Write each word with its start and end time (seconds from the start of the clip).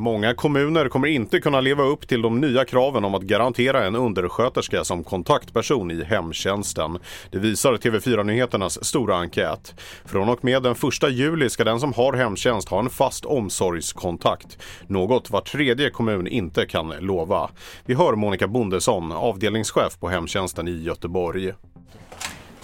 Många 0.00 0.34
kommuner 0.34 0.88
kommer 0.88 1.08
inte 1.08 1.40
kunna 1.40 1.60
leva 1.60 1.82
upp 1.82 2.08
till 2.08 2.22
de 2.22 2.40
nya 2.40 2.64
kraven 2.64 3.04
om 3.04 3.14
att 3.14 3.22
garantera 3.22 3.84
en 3.84 3.96
undersköterska 3.96 4.84
som 4.84 5.04
kontaktperson 5.04 5.90
i 5.90 6.04
hemtjänsten. 6.04 6.98
Det 7.30 7.38
visar 7.38 7.72
TV4-nyheternas 7.72 8.84
stora 8.84 9.16
enkät. 9.16 9.74
Från 10.04 10.28
och 10.28 10.44
med 10.44 10.62
den 10.62 10.72
1 10.72 11.10
juli 11.10 11.50
ska 11.50 11.64
den 11.64 11.80
som 11.80 11.92
har 11.92 12.12
hemtjänst 12.12 12.68
ha 12.68 12.78
en 12.78 12.90
fast 12.90 13.24
omsorgskontakt. 13.24 14.58
Något 14.86 15.30
var 15.30 15.40
tredje 15.40 15.90
kommun 15.90 16.26
inte 16.26 16.66
kan 16.66 16.88
lova. 17.00 17.50
Vi 17.86 17.94
hör 17.94 18.14
Monica 18.14 18.48
Bondesson, 18.48 19.12
avdelningschef 19.12 19.98
på 20.00 20.08
hemtjänsten 20.08 20.68
i 20.68 20.82
Göteborg. 20.82 21.52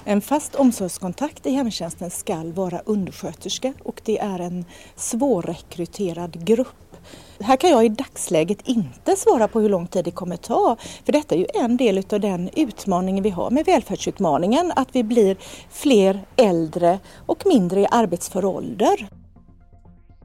En 0.05 0.21
fast 0.21 0.55
omsorgskontakt 0.55 1.47
i 1.47 1.51
hemtjänsten 1.51 2.11
ska 2.11 2.43
vara 2.55 2.79
undersköterska 2.79 3.73
och 3.83 4.01
det 4.05 4.19
är 4.19 4.39
en 4.39 4.65
svårrekryterad 4.97 6.47
grupp. 6.47 6.96
Här 7.41 7.57
kan 7.57 7.71
jag 7.71 7.85
i 7.85 7.89
dagsläget 7.89 8.69
inte 8.69 9.17
svara 9.17 9.49
på 9.49 9.61
hur 9.61 9.69
lång 9.69 9.87
tid 9.87 10.05
det 10.05 10.11
kommer 10.11 10.37
ta. 10.37 10.77
För 11.05 11.13
detta 11.13 11.35
är 11.35 11.39
ju 11.39 11.47
en 11.55 11.77
del 11.77 11.99
av 12.13 12.21
den 12.21 12.51
utmaningen 12.57 13.23
vi 13.23 13.31
har 13.31 13.51
med 13.51 13.67
välfärdsutmaningen, 13.67 14.73
att 14.77 14.89
vi 14.93 15.03
blir 15.03 15.37
fler 15.71 16.21
äldre 16.37 16.99
och 17.27 17.47
mindre 17.47 17.81
i 17.81 17.87
arbetsför 17.91 18.45
ålder. 18.45 19.09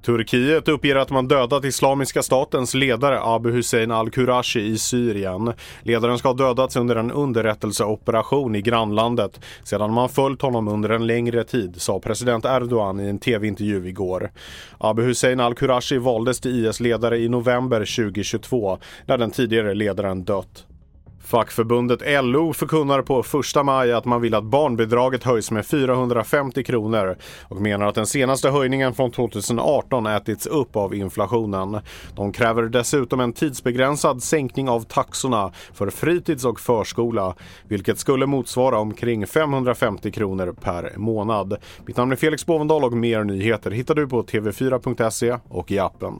Turkiet 0.01 0.67
uppger 0.67 0.95
att 0.95 1.09
man 1.09 1.27
dödat 1.27 1.65
Islamiska 1.65 2.23
statens 2.23 2.73
ledare 2.73 3.19
Abu 3.21 3.51
Hussein 3.51 3.91
al-Qurashi 3.91 4.59
i 4.59 4.77
Syrien. 4.77 5.53
Ledaren 5.81 6.17
ska 6.17 6.29
ha 6.29 6.33
dödats 6.33 6.75
under 6.75 6.95
en 6.95 7.11
underrättelseoperation 7.11 8.55
i 8.55 8.61
grannlandet 8.61 9.39
sedan 9.63 9.93
man 9.93 10.09
följt 10.09 10.41
honom 10.41 10.67
under 10.67 10.89
en 10.89 11.07
längre 11.07 11.43
tid, 11.43 11.81
sa 11.81 11.99
president 11.99 12.45
Erdogan 12.45 12.99
i 12.99 13.09
en 13.09 13.19
tv-intervju 13.19 13.87
igår. 13.87 14.31
Abu 14.77 15.03
Hussein 15.03 15.39
al-Qurashi 15.39 15.97
valdes 15.97 16.39
till 16.39 16.65
IS 16.65 16.79
ledare 16.79 17.17
i 17.17 17.29
november 17.29 17.79
2022 17.79 18.77
när 19.05 19.17
den 19.17 19.31
tidigare 19.31 19.73
ledaren 19.73 20.23
dött. 20.23 20.65
Fackförbundet 21.31 22.23
LO 22.23 22.53
förkunnar 22.53 23.01
på 23.01 23.19
1 23.59 23.65
maj 23.65 23.91
att 23.91 24.05
man 24.05 24.21
vill 24.21 24.35
att 24.35 24.43
barnbidraget 24.43 25.23
höjs 25.23 25.51
med 25.51 25.65
450 25.65 26.63
kronor 26.63 27.15
och 27.43 27.61
menar 27.61 27.85
att 27.85 27.95
den 27.95 28.05
senaste 28.05 28.49
höjningen 28.49 28.93
från 28.93 29.11
2018 29.11 30.05
ätits 30.05 30.45
upp 30.45 30.75
av 30.75 30.95
inflationen. 30.95 31.79
De 32.15 32.31
kräver 32.31 32.63
dessutom 32.63 33.19
en 33.19 33.33
tidsbegränsad 33.33 34.23
sänkning 34.23 34.69
av 34.69 34.81
taxorna 34.81 35.51
för 35.73 35.89
fritids 35.89 36.45
och 36.45 36.59
förskola, 36.59 37.35
vilket 37.67 37.99
skulle 37.99 38.25
motsvara 38.25 38.79
omkring 38.79 39.27
550 39.27 40.11
kronor 40.11 40.55
per 40.61 40.93
månad. 40.97 41.57
Mitt 41.85 41.97
namn 41.97 42.11
är 42.11 42.15
Felix 42.15 42.45
Bovendal 42.45 42.83
och 42.83 42.93
mer 42.93 43.23
nyheter 43.23 43.71
hittar 43.71 43.95
du 43.95 44.07
på 44.07 44.23
tv4.se 44.23 45.37
och 45.49 45.71
i 45.71 45.79
appen. 45.79 46.19